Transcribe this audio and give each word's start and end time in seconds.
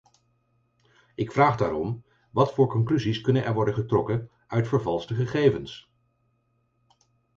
Ik 1.15 1.31
vraag 1.31 1.57
daarom: 1.57 2.03
wat 2.31 2.53
voor 2.53 2.67
conclusies 2.67 3.21
kunnen 3.21 3.45
er 3.45 3.53
worden 3.53 3.73
getrokken 3.73 4.29
uit 4.47 4.67
vervalste 4.67 5.13
gegevens? 5.15 5.91